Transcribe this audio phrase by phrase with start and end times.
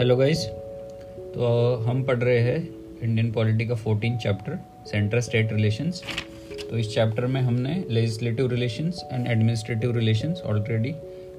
[0.00, 0.44] Hello guys
[1.34, 2.56] तो हम पढ़ रहे हैं
[3.02, 6.02] इंडियन पॉलिटी का fourteen chapter central state relations
[6.70, 10.92] तो इस चैप्टर में हमने legislative relations and administrative relations already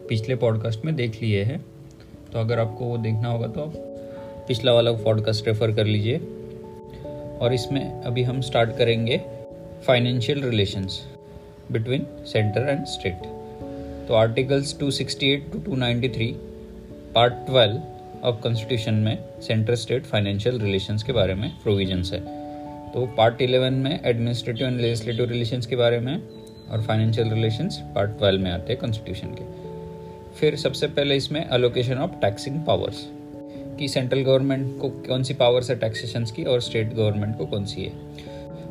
[0.09, 1.65] पिछले पॉडकास्ट में देख लिए हैं।
[2.33, 3.73] तो अगर आपको वो देखना होगा तो आप
[4.47, 6.17] पिछला वाला पॉडकास्ट रेफर कर लीजिए।
[7.41, 9.21] और इसमें अभी हम स्टार्ट करेंगे
[9.87, 11.01] financial relations
[11.71, 13.19] between centre and state
[14.07, 16.31] तो articles 268 to 293
[17.15, 22.19] part 12 of constitution में सेंट्रल स्टेट फाइनेंशियल रिलेशंस के बारे में प्रोविजंस है।
[22.91, 26.21] तो पार्ट 11 में एडमिनिस्ट्रेटिव एंड लेजिस्लेटिव रिलेशंस के बारे में
[26.71, 29.67] और फाइनेंशियल रिलेशंस पार्ट 12 में आते हैं कॉन्स्टिट्यूशन के।
[30.39, 33.07] फिर सबसे पहले इसमें अलोकेशन ऑफ़ टैक्सिंग पावर्स
[33.79, 37.65] कि सेंट्रल गवर्नमेंट को कौन सी पावर्स है टैक्सेशन की और स्टेट गवर्नमेंट को कौन
[37.65, 37.91] सी है।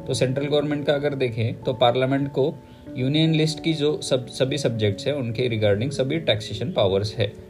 [0.07, 2.55] तो सेंट्रल गवर्नमेंट का अगर देखें तो पार्लियामेंट को
[2.97, 7.46] यूनियन लिस्ट की जो सब, सभी सब्जेक्ट्स हैं, उनके रिगार्डिंग सभी टैक्सेशन पावर्स है।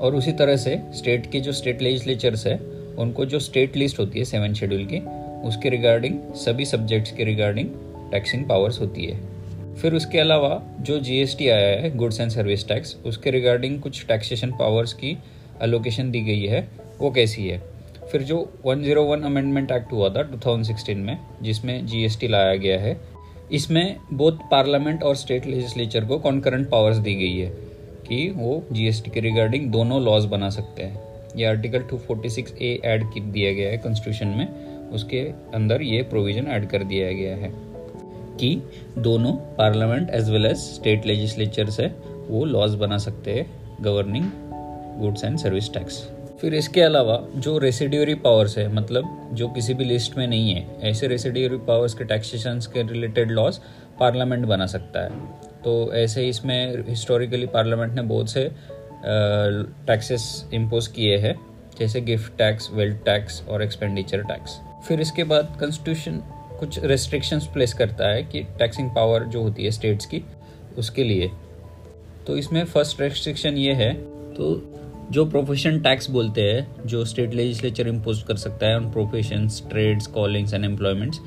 [0.00, 2.58] और उसी तरह से स्टेट के जो स्टेट लेजिस्लेचर्स है,
[2.98, 4.98] उनको जो स्टेट लिस्ट होती है सेवन शेड्यूल की,
[5.48, 7.68] उसके रिगार्डिंग सभी सब्जेक्ट्स के रिगार्डिंग
[8.12, 9.40] टैक्सिंग पावर्स होती है।
[9.74, 14.50] फिर उसके अलावा जो जीएसटी आया है गुड्स एंड सर्विस टैक्स उसके रिगार्डिंग कुछ टैक्सेशन
[14.50, 15.18] पावर्स की
[15.60, 16.68] अलोकेशन दी गई है,
[17.00, 17.62] वो कैसी है?
[18.12, 23.00] फिर जो 101 अमेंडमेंट एक्ट हुआ था 2016 में, जिसमें जीएसटी लाया गया है,
[23.52, 27.69] इसमें बोथ पार्लियामेंट और स्टेट लेजिस्लेचर को कॉन्करेंट पावर्स दी गई है।
[28.10, 33.04] कि वो जीएसटी के रिगार्डिंग दोनों लॉज बना सकते हैं। ये आर्टिकल 246 ए ऐड
[33.16, 35.20] दिया गया है कॉन्स्टिट्यूशन में। उसके
[35.54, 37.50] अंदर ये प्रोविज़न ऐड कर दिया गया है
[38.36, 38.62] कि
[38.98, 41.88] दोनों parliament as well as state legislature है,
[42.28, 43.46] वो लॉज बना सकते हैं
[43.80, 44.30] governing
[45.00, 46.02] goods and service tax
[46.40, 50.66] फिर इसके अलावा जो रेसिड्यूरी पावर्स है मतलब जो किसी भी लिस्ट में नहीं है,
[50.82, 53.58] ऐसे रेसिड्यूरी पावर्स के टैक्सेशन के रिलेटेड लॉज
[54.00, 58.50] पार्लियामेंट बना सकता है। तो ऐसे ही इसमें हिस्टोरिकली पार्लियामेंट ने बहुत से
[59.86, 61.34] टैक्सेस इम्पोज किए हैं,
[61.78, 66.22] जैसे गिफ्ट टैक्स वेल्थ टैक्स और एक्सपेंडिचर टैक्स फिर इसके बाद कॉन्स्टिट्यूशन
[66.60, 70.22] कुछ रेस्ट्रिक्शंस प्लेस करता है कि टैक्सिंग पावर जो होती है स्टेट्स की,
[70.78, 71.30] उसके लिए।
[72.26, 73.92] तो इसमें फ़र्स्ट रेस्ट्रिक्शन ये है
[74.34, 74.54] तो
[75.12, 80.06] जो प्रोफेशन टैक्स बोलते हैं, जो स्टेट लेजिस्लेचर इम्पोज कर सकता है on profession trades
[80.08, 81.20] callings and employments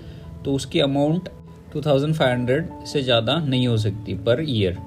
[0.45, 1.29] तो उसकी अमाउंट
[1.75, 4.77] 2500 से ज़्यादा नहीं हो सकती पर ईयर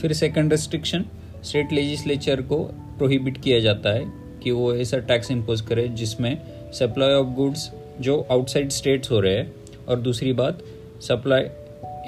[0.00, 1.04] फिर सेकंड रेस्ट्रिक्शन
[1.44, 2.56] स्टेट लेजिस्लेचर को
[2.98, 4.04] प्रोहिबिट किया जाता है
[4.42, 6.38] कि वो ऐसा टैक्स इम्पोज करे जिसमें
[6.72, 9.52] सप्लाई ऑफ़ गुड्स जो आउटसाइड स्टेट्स हो रहे हैं
[9.88, 10.62] और दूसरी बात
[11.00, 11.42] सप्लाई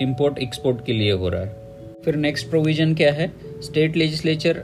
[0.02, 1.56] इम्पोर्ट एक्सपोर्ट के लिए हो रहा है।
[2.04, 3.32] फिर नेक्स्ट प्रोविज़न क्या है?
[3.62, 4.62] स्टेट लेजिस्लेचर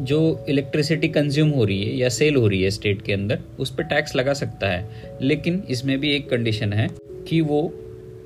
[0.00, 3.74] जो इलेक्ट्रिसिटी कंज्यूम हो रही है या सेल हो रही है स्टेट के अंदर, उस
[3.74, 6.88] पर टैक्स लगा सकता है। लेकिन इसमें भी एक कंडीशन है
[7.28, 7.72] कि वो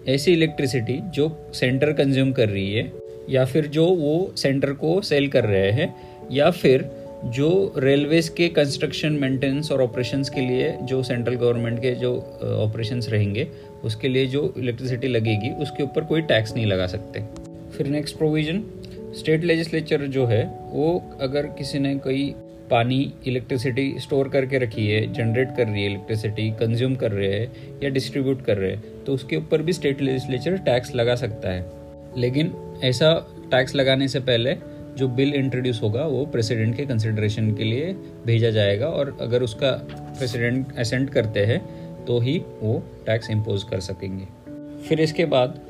[0.09, 2.91] ऐसी इलेक्ट्रिसिटी जो सेंटर कंज्यूम कर रही है,
[3.31, 5.95] या फिर जो वो सेंटर को सेल कर रहे हैं,
[6.33, 6.91] या फिर
[7.25, 12.15] जो रेलवेज के कंस्ट्रक्शन मेंटेनेंस और ऑपरेशंस के लिए जो सेंट्रल गवर्नमेंट के जो
[12.65, 13.47] ऑपरेशंस रहेंगे,
[13.85, 17.23] उसके लिए जो इलेक्ट्रिसिटी लगेगी, उसके ऊपर कोई टैक्स नहीं लगा सकते।
[17.77, 18.63] फिर नेक्स्ट प्रोविज़न
[19.19, 22.35] स्टेट लेजिस्लेचर जो है, वो अगर किसी ने कोई
[22.71, 27.53] पानी इलेक्ट्रिसिटी स्टोर करके रखी है जनरेट कर रही है इलेक्ट्रिसिटी कंज्यूम कर रहे हैं,
[27.83, 31.65] या डिस्ट्रीब्यूट कर रहे हैं तो उसके ऊपर भी स्टेट लेजिस्लेचर टैक्स लगा सकता है।
[32.17, 32.53] लेकिन
[32.85, 33.15] ऐसा
[33.51, 34.57] टैक्स लगाने से पहले
[34.99, 37.93] जो बिल इंट्रोड्यूस होगा, वो प्रेसिडेंट के कंसिडरेशन के लिए
[38.27, 41.61] भेजा जाएगा और अगर उसका प्रेसिडेंट असेंट करते हैं
[42.05, 44.27] तो ही वो टैक्स इम्पोज कर सकेंगे।
[44.89, 45.61] फिर इसके बाद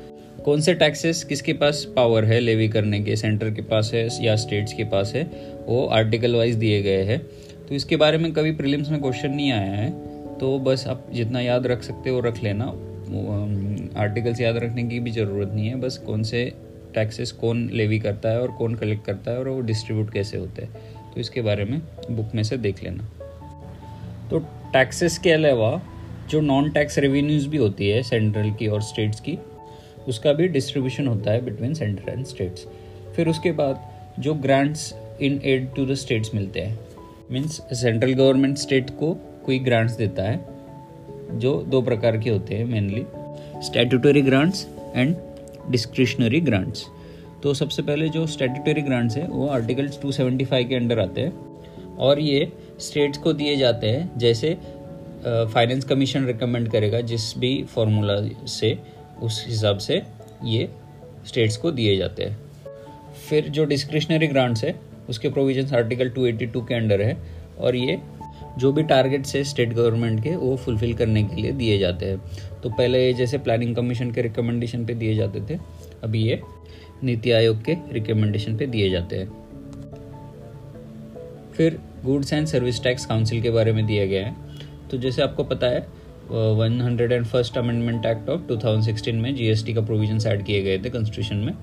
[0.44, 4.36] कौन से टैक्सेस किसके पास पावर है लेवी करने के सेंटर के पास है या
[4.36, 5.22] स्टेट्स के पास है,
[5.66, 7.18] वो आर्टिकल वाइज दिए गए हैं।
[7.68, 9.90] तो इसके बारे में कभी प्रीलिम्स में क्वेश्चन नहीं आया है
[10.38, 12.64] तो बस आप जितना याद रख सकते हो, रख लेना।
[13.96, 16.52] आर्टिकल्स याद रखने की भी ज़रूरत नहीं है, बस कौन से
[16.94, 20.62] टैक्सेस कौन लेवी करता है और कौन कलेक्ट करता है और वो डिस्ट्रीब्यूट कैसे होते
[20.62, 20.72] हैं।
[21.14, 21.80] तो इसके बारे में
[22.10, 23.08] बुक में से देख लेना।
[24.30, 24.38] तो
[24.72, 25.82] टैक्सेस के अलावा
[26.30, 29.38] जो नॉन टैक्स रेवेन्यूज़ भी होती है सेंट्रल की और स्टेट्स की,
[30.08, 32.66] उसका भी डिस्ट्रीब्यूशन होता है बिटवीन सेंटर एंड स्टेट्स
[33.16, 33.80] फिर उसके बाद
[34.18, 36.78] जो grants in aid to the states मिलते हैं।
[37.30, 39.14] मीन्स सेंट्रल गवर्नमेंट स्टेट को
[39.46, 40.51] कोई ग्रांट्स देता है।
[41.38, 43.04] जो दो प्रकार के होते हैं mainly
[43.66, 45.14] statutory grants and
[45.70, 46.84] discretionary grants
[47.42, 52.18] तो सबसे पहले जो स्टैट्यूटरी ग्रांट्स हैं, वो आर्टिकल 275 के अंडर आते हैं और
[52.20, 54.54] ये स्टेट्स को दिए जाते हैं, जैसे
[55.24, 58.78] फाइनेंस कमीशन रिकमेंड करेगा जिस भी फॉर्मूला से,
[59.22, 60.02] उस हिसाब से
[60.44, 60.68] ये
[61.26, 62.38] स्टेट्स को दिए जाते हैं।
[63.28, 64.74] फिर जो डिस्क्रिशनरी ग्रांट्स है,
[65.08, 67.16] उसके प्रोविजंस आर्टिकल 282 के अंडर है
[67.58, 67.98] और ये
[68.58, 72.20] जो भी टारगेट्स है स्टेट गवर्नमेंट के, वो फुलफिल करने के लिए दिए जाते हैं।
[72.62, 75.58] तो पहले ये जैसे प्लानिंग कमीशन के रिकमेंडेशन पे दिए जाते थे
[76.02, 76.40] अभी ये
[77.02, 79.40] नीति आयोग के रिकमेंडेशन पे दिए जाते हैं।
[81.56, 84.36] फिर goods and service tax council के बारे में दिया गया है।
[84.90, 85.86] तो जैसे आपको पता है
[86.30, 90.78] one hundred and first amendment act of 2016 में जीएसटी का प्रोविज़न ऐड किए गए
[90.78, 91.54] थे कॉन्स्टिट्यूशन में।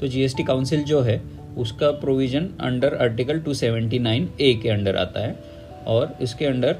[0.00, 1.20] तो जीएसटी काउंसिल जो है,
[1.58, 5.51] उसका प्रोविज़न अंडर आर्टिकल 279 ए के अंडर आता है।
[5.86, 6.72] और इसके अंडर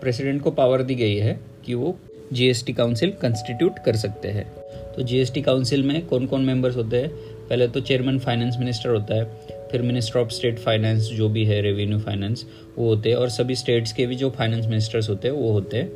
[0.00, 1.96] प्रेसिडेंट को पावर दी गई है कि वो
[2.32, 4.46] जीएसटी काउंसिल कंस्टिट्यूट कर सकते हैं।
[4.92, 7.08] तो जीएसटी काउंसिल में कौन कौन मेंबर्स होते हैं?
[7.48, 9.24] पहले तो चेयरमैन फाइनेंस मिनिस्टर होता है,
[9.70, 12.44] फिर मिनिस्टर ऑफ़ स्टेट फाइनेंस जो भी है रेवेन्यू फाइनेंस
[12.78, 15.76] वो होते हैं और सभी स्टेट्स के भी जो फाइनेंस मिनिस्टर्स होते हैं, वो होते
[15.76, 15.90] हैं।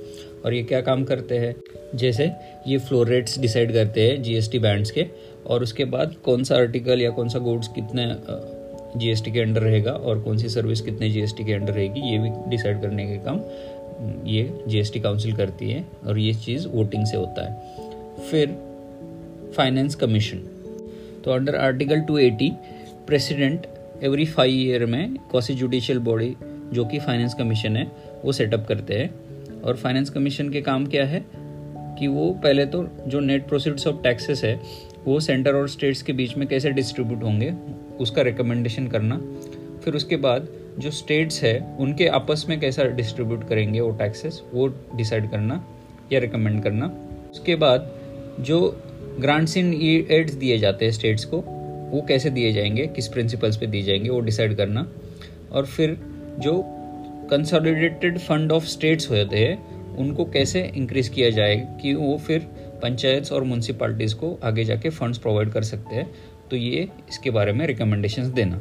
[0.45, 1.55] और ये क्या काम करते हैं?
[1.95, 2.31] जैसे
[2.69, 5.07] ये फ्लोर रेट्स डिसाइड करते हैं जीएसटी बैंड्स के
[5.47, 8.05] और उसके बाद कौन सा आर्टिकल या कौन सा गुड्स कितने
[8.99, 12.31] जीएसटी के अंडर रहेगा और कौन सी सर्विस कितने जीएसटी के अंडर रहेगी, ये भी
[12.51, 13.41] डिसाइड करने के काम,
[14.27, 18.57] ये जीएसटी काउंसिल करती है और ये चीज़ वोटिंग से होता है। फिर
[19.57, 20.39] फाइनेंस कमीशन
[21.25, 22.51] तो under article 280
[23.07, 23.67] president
[24.03, 26.35] every five year में कॉसी जुडिशियल बॉडी
[26.73, 27.87] जो कि फाइनेंस कमीशन है,
[28.25, 31.25] वो सेटअप करते हैं। और फाइनेंस कमीशन के काम क्या है
[31.99, 34.61] कि वो पहले तो जो नेट प्रोसीड्स ऑफ़ टैक्सेस है,
[35.05, 37.51] वो सेंटर और स्टेट्स के बीच में कैसे डिस्ट्रीब्यूट होंगे
[38.01, 39.17] उसका रिकमेंडेशन करना।
[39.85, 40.49] फिर उसके बाद
[40.79, 45.67] जो स्टेट्स है, उनके आपस में कैसा डिस्ट्रीब्यूट करेंगे वो टैक्सेस वो डिसाइड करना
[46.13, 48.01] या रिकमेंड करना। उसके बाद
[48.41, 48.83] जो
[49.21, 49.75] ग्रांट्स इन
[50.11, 51.37] एड्स दिए जाते हैं स्टेट्स को,
[51.91, 54.93] वो कैसे दिए जाएँगे, किस प्रिंसिपल्स पे दिए जाएँगे, वो डिसाइड करना।
[55.53, 56.01] और फिर
[56.39, 56.65] जो
[57.31, 62.41] कंसोलिडेटेड फंड ऑफ़ स्टेट्स होते हैं, उनको कैसे इंक्रीज किया जाए कि वो फिर
[62.83, 66.15] पंचायत और म्यूनसिपालिटीज़ को आगे जाके फंड्स प्रोवाइड कर सकते हैं।
[66.51, 68.61] तो ये इसके बारे में रिकमेंडेशंस देना।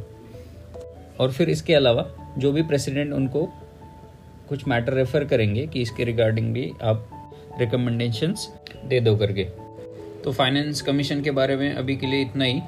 [1.19, 3.43] और फिर इसके अलावा जो भी प्रेसिडेंट उनको
[4.49, 7.09] कुछ मैटर रेफर करेंगे कि इसके रिगार्डिंग भी आप
[7.59, 8.53] रिकमेंडेशंस
[8.85, 9.43] दे दो करके।
[10.23, 12.61] तो फाइनेंस कमीशन के बारे में अभी के लिए इतना ही।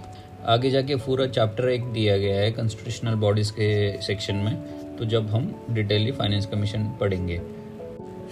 [0.45, 4.55] आगे जाके पूरा चैप्टर एक दिया गया है कॉन्स्टिट्यूशनल बॉडीज़ के सेक्शन में।
[4.97, 7.41] तो जब हम डिटेली फाइनेंस कमीशन पढ़ेंगे।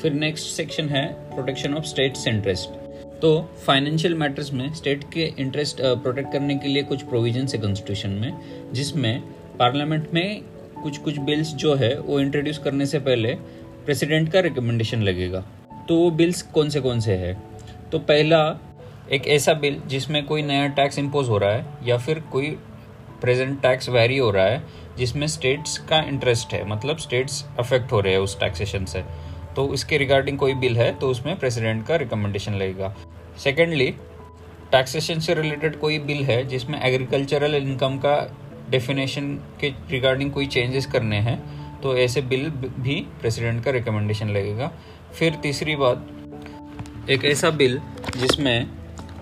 [0.02, 2.85] फिर नेक्स्ट सेक्शन है प्रोटेक्शन ऑफ़ स्टेट्स इंटरेस्ट
[3.26, 8.10] तो फाइनेंशियल मैटर्स में स्टेट के इंटरेस्ट प्रोटेक्ट करने के लिए कुछ प्रोविज़न है कॉन्स्टिट्यूशन
[8.10, 8.34] में,
[8.74, 9.22] जिसमें
[9.60, 10.42] पार्लियामेंट में
[10.84, 13.34] कुछ कुछ बिल्स जो है, वो इंट्रोड्यूस करने से पहले
[13.86, 15.44] प्रेसिडेंट का रिकमेंडेशन लगेगा।
[15.90, 17.34] तो वो बिल्स कौन से कौन से है?
[17.92, 18.60] तो पहला,
[19.12, 22.58] एक ऐसा बिल जिसमें कोई नया टैक्स इम्पोज हो रहा है, या फिर कोई
[23.22, 24.64] प्रेजेंट टैक्स वेरी हो रहा है,
[24.98, 29.04] जिसमें स्टेट्स का इंटरेस्ट है मतलब स्टेट्स अफेक्ट हो रहे हैं उस टैक्सेशन से।
[29.56, 32.96] तो इसके रिगार्डिंग कोई बिल है तो उसमें प्रेसिडेंट का रिकमेंडेशन लगेगा।
[33.44, 33.90] सेकेंडली
[34.72, 38.16] टैक्सेशन से रिलेटेड कोई बिल है, जिसमें एग्रीकल्चरल इनकम का
[38.70, 41.38] डेफिनेशन के रिगार्डिंग कोई चेंजेस करने हैं
[41.82, 44.72] तो ऐसे बिल भी प्रेसिडेंट का रिकमेंडेशन लगेगा।
[45.14, 46.08] फिर तीसरी बात,
[47.10, 47.80] एक ऐसा बिल
[48.18, 48.68] जिसमें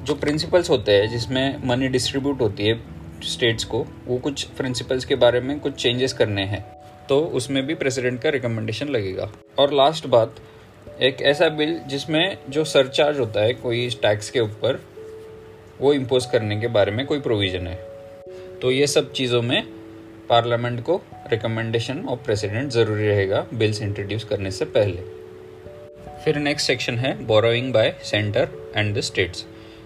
[0.04, 2.80] जो प्रिंसिपल्स होते हैं, जिसमें मनी डिस्ट्रीब्यूट होती है
[3.24, 6.64] स्टेट्स को, वो कुछ प्रिंसिपल्स के बारे में कुछ चेंजेस करने हैं।
[7.10, 10.36] तो उसमें भी प्रेसिडेंट का रिकमेंडेशन लगेगा। और लास्ट बात,
[11.02, 14.82] एक ऐसा बिल जिसमें जो सरचार्ज होता है कोई टैक्स के ऊपर,
[15.82, 17.76] वो इम्पोज करने के बारे में कोई प्रोविज़न है।
[18.62, 19.64] तो ये सब चीज़ों में
[20.30, 21.02] पार्लियामेंट को
[21.32, 25.02] रिकमेंडेशन ऑफ़ प्रेसिडेंट ज़रूरी रहेगा बिल्स इंट्रोड्यूस करने से पहले।
[26.24, 29.46] फिर नेक्स्ट सेक्शन है borrowing by centre and the states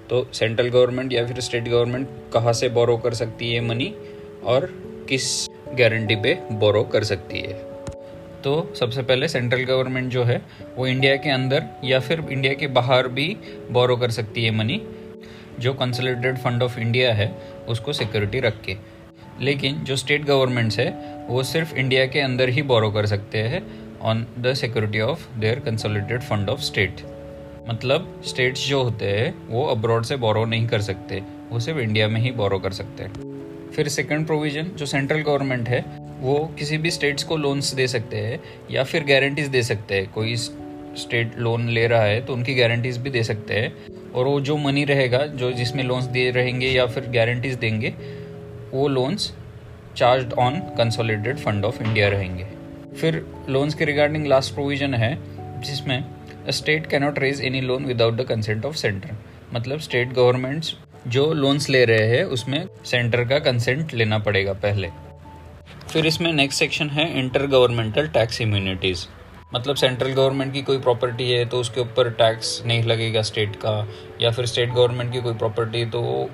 [0.10, 3.94] तो सेंट्रल गवर्नमेंट या फिर स्टेट गवर्नमेंट कहाँ से बोरो कर सकती है मनी
[4.46, 4.66] और
[5.10, 5.47] किस
[5.78, 7.54] गारंटी पे बोरो कर सकती है।
[8.44, 10.42] तो सबसे पहले सेंट्रल गवर्नमेंट जो है,
[10.76, 13.38] वो इंडिया के अंदर या फिर इंडिया के बाहर भी
[13.72, 14.82] बोरो कर सकती है मनी
[15.60, 17.28] जो कंसोलिडेटेड फंड ऑफ़ इंडिया है,
[17.68, 18.76] उसको सिक्योरिटी रख के।
[19.42, 20.90] लेकिन जो स्टेट गवर्नमेंट्स है,
[21.28, 23.62] वो सिर्फ़ इंडिया के अंदर ही बोरो कर सकते हैं
[24.02, 27.02] on the security of their consolidated fund of state
[27.70, 32.08] मतलब स्टेट्स जो होते हैं, वो अब्रॉड से बोरो नहीं कर सकते, वो सिर्फ़ इंडिया
[32.08, 33.27] में ही बोरो कर सकते हैं।
[33.78, 35.84] फिर सेकंड प्रोविज़न जो सेंट्रल गवर्नमेंट है,
[36.20, 38.40] वो किसी भी स्टेट्स को लोन्स दे सकते हैं
[38.72, 42.98] या फिर गारंटीज दे सकते हैं। कोई स्टेट लोन ले रहा है तो उनकी गारंटीज
[42.98, 46.86] भी दे सकते हैं। और वो जो मनी रहेगा, जो जिसमें लोन्स दे रहेंगे या
[46.86, 47.94] फिर गारंटीज देंगे,
[48.72, 49.32] वो loans
[49.98, 52.48] charge on consolidated fund of India रहेंगे।
[53.02, 55.18] फिर लोन्स के रिगार्डिंग लास्ट प्रोविज़न है,
[55.62, 56.04] जिसमें
[56.50, 59.16] state cannot raise any loan without the consent of centre
[59.54, 60.76] मतलब स्टेट गवर्नमेंट्स
[61.08, 64.90] जो लोन्स ले रहे हैं, उसमें सेंटर का कंसेंट लेना पड़ेगा पहले।
[65.92, 69.06] फिर इसमें नेक्स्ट सेक्शन है इंटर गवर्नमेंटल टैक्स इम्यूनिटीज़
[69.56, 73.88] मतलब सेंट्रल गवर्नमेंट की कोई प्रॉपर्टी है तो उसके ऊपर टैक्स नहीं लगेगा स्टेट का,
[74.22, 76.30] या फिर स्टेट गवर्नमेंट की कोई प्रॉपर्टी तो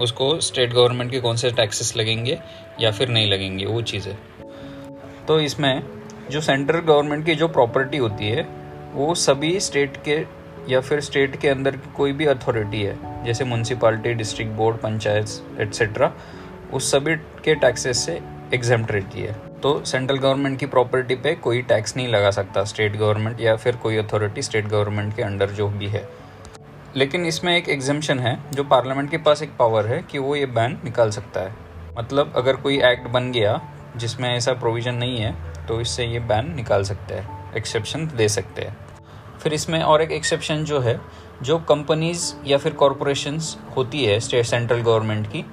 [0.00, 2.38] उसको स्टेट गवर्नमेंट के कौन से टैक्सेस लगेंगे,
[2.80, 4.14] या फिर नहीं लगेंगे, वो चीज़ें।
[5.28, 5.82] तो इसमें
[6.30, 8.42] जो सेंट्रल गवर्नमेंट की जो प्रॉपर्टी होती है,
[8.94, 10.16] वो सभी स्टेट के
[10.70, 15.60] या फिर स्टेट के अंदर की कोई भी अथॉरिटी है, जैसे municipality district board panchayat
[15.60, 16.12] etcetera
[16.74, 18.20] उस सभी के टैक्सेस से
[18.54, 22.96] एग्ज़ाम रहती है। तो सेंट्रल गवर्नमेंट की प्रॉपर्टी पे कोई टैक्स नहीं लगा सकता स्टेट
[22.96, 26.08] गवर्नमेंट या फिर कोई अथॉरिटी स्टेट गवर्नमेंट के अंडर जो भी है।
[26.96, 30.46] लेकिन इसमें एक एग्जामेशन है, जो पार्लियामेंट के पास एक पावर है कि वो ये
[30.48, 31.54] बैन निकाल सकता है।
[31.98, 33.60] मतलब अगर कोई एक्ट बन गया,
[33.96, 35.34] जिसमें ऐसा प्रोविज़न नहीं है
[35.68, 38.76] तो इससे ये बैन निकाल सकते हैं एक्सेप्शन दे सकते हैं।
[39.40, 41.00] फिर इसमें और एक एक्सेप्शन जो है,
[41.42, 45.44] जो कंपनीज़ या फिर कॉरपोरेशंस होती है स्टेट सेंट्रल गवर्नमेंट की,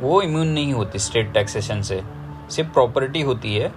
[0.00, 2.00] वो इम्यून नहीं होती स्टेट टैक्सेशन से।
[2.50, 3.72] सिर्फ़ प्रॉपर्टी होती है,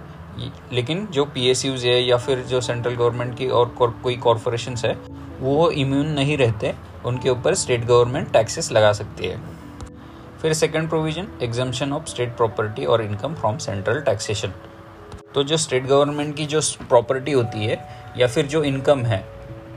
[0.72, 4.76] लेकिन जो पी एस यूज़ है या फिर जो सेंट्रल गवर्नमेंट की और कोई कॉरपोरेशन
[4.84, 4.96] है,
[5.40, 6.74] वो इम्यून नहीं रहते,
[7.06, 9.40] उनके ऊपर स्टेट गवर्नमेंट टैक्सेस लगा सकती है।
[10.42, 14.52] फिर second provision exemption of state property और इनकम फ्रॉम सेंट्रल टैक्सेशन
[15.34, 17.78] तो जो स्टेट गवर्नमेंट की जो प्रॉपर्टी होती है
[18.18, 19.22] या फिर जो इनकम है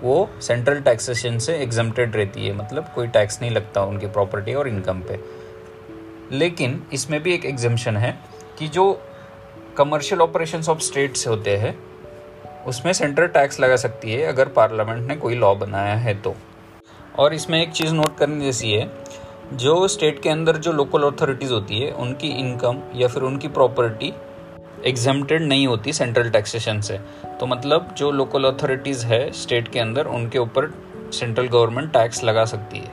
[0.01, 4.67] वो सेंट्रल टैक्सेशन से एग्जामेटेड रहती है। मतलब कोई टैक्स नहीं लगता उनकी प्रॉपर्टी और
[4.67, 5.19] इनकम पे।
[6.31, 8.19] लेकिन इसमें भी एक एग्जामेशन है
[8.59, 9.01] कि जो
[9.77, 11.79] कमर्शियल ऑपरेशन ऑफ़ स्टेट्स होते हैं,
[12.65, 16.35] उसमें सेंट्रल टैक्स लगा सकती है अगर पार्लियामेंट ने कोई लॉ बनाया है तो।
[17.19, 18.91] और इसमें एक चीज़ नोट करने जैसी है,
[19.53, 24.13] जो स्टेट के अंदर जो लोकल अथॉरिटीज़ होती है, उनकी इनकम या फिर उनकी प्रॉपर्टी
[24.85, 26.99] एग्जामेटेड नहीं होती सेंट्रल टैक्सेशन से।
[27.39, 30.73] तो मतलब जो लोकल अथॉरिटीज़ है स्टेट के अंदर, उनके ऊपर
[31.13, 32.91] सेंट्रल गवर्नमेंट टैक्स लगा सकती है।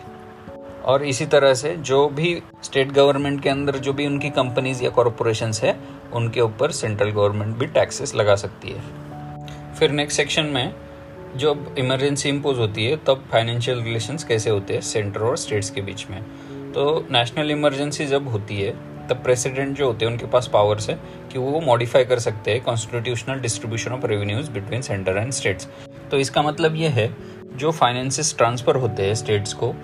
[0.85, 4.91] और इसी तरह से जो भी स्टेट गवर्नमेंट के अंदर जो भी उनकी कंपनीज़ या
[4.91, 5.81] कॉरपोरेशंस है,
[6.12, 8.83] उनके ऊपर सेंट्रल गवर्नमेंट भी टैक्सेस लगा सकती है।
[9.75, 10.75] फिर नेक्स्ट सेक्शन में
[11.37, 15.81] जब इमरजेंसी इम्पोज होती है, तब फाइनेंशियल रिलेशंस कैसे होते हैं सेंटर और स्टेट्स के
[15.81, 16.23] बीच में?
[16.73, 20.99] तो नेशनल इमरजेंसी जब होती है तब प्रेसिडेंट जो होते हैं, उनके पास पावर्स है
[21.32, 25.68] कि वो मॉडिफाई कर सकते हैं constitutional distribution of revenues between centre and states
[26.11, 27.08] तो इसका मतलब ये है,
[27.56, 29.75] जो फाइनेंसिस ट्रांसफ़र होते हैं स्टेट्स को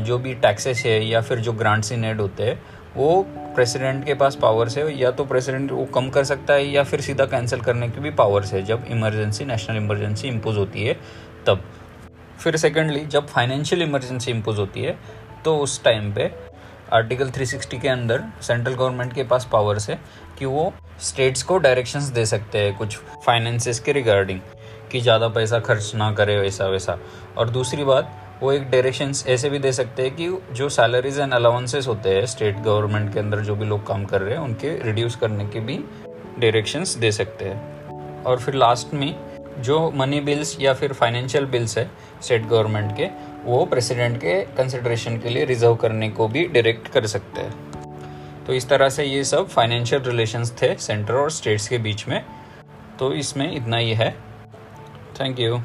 [0.00, 2.60] जो भी टैक्सेस है या फिर जो ग्रांट्स इन एड होते हैं,
[2.96, 3.22] वो
[3.54, 7.00] प्रेसिडेंट के पास पावर्स है या तो प्रेसिडेंट वो कम कर सकता है या फिर
[7.00, 10.94] सीधा कैंसिल करने की भी पावर्स है। जब इमरजेंसी नेशनल इमरजेंसी इम्पोज होती है,
[11.46, 11.64] तब।
[12.38, 14.98] फिर सेकेंडली जब फाइनेंशियल इमरजेंसी इम्पोज होती है
[15.44, 16.30] तो उस टाइम पे
[16.92, 19.98] आर्टिकल 360 के अंदर सेंट्रल गवर्नमेंट के पास पावर्स है
[20.38, 24.40] कि वो स्टेट्स को डायरेक्शंस दे सकते हैं कुछ फाइनेंसेस के रिगार्डिंग
[24.92, 26.98] कि ज़्यादा पैसा खर्च ना करे वैसा वैसा।
[27.38, 28.12] और दूसरी बात,
[28.42, 32.26] वो एक डायरेक्शन ऐसे भी दे सकते हैं कि जो सैलरीज एंड अलाउंसेस होते हैं
[32.26, 35.60] स्टेट गवर्नमेंट के अंदर जो भी लोग काम कर रहे हैं, उनके रिड्यूस करने के
[35.60, 35.76] भी
[36.38, 39.14] डायरेक्शंस दे सकते हैं। और फिर लास्ट में
[39.58, 41.90] जो मनी बिल्स या फिर फाइनेंशियल बिल्स है
[42.22, 43.08] स्टेट गवर्नमेंट के
[43.44, 48.52] वो प्रेसिडेंट के कंसिडरेशन के लिए रिज़र्व करने को भी डायरेक्ट कर सकते हैं। तो
[48.52, 52.24] इस तरह से ये सब फाइनेंशियल रिलेशंस थे सेंटर और स्टेट्स के बीच में।
[52.98, 54.10] तो इसमें इतना ही है।
[55.20, 55.58] Thank you